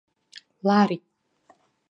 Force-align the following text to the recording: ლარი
ლარი 0.67 0.97